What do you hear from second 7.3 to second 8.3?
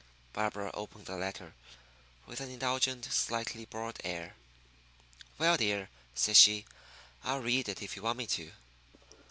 read it if you want me